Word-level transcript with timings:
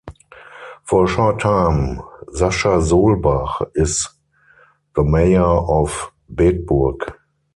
For 0.83 1.05
a 1.05 1.07
short 1.07 1.41
time 1.41 2.01
Sascha 2.29 2.81
Solbach 2.81 3.69
is 3.75 4.07
the 4.95 5.03
mayor 5.03 5.43
of 5.43 6.11
Bedburg. 6.33 7.01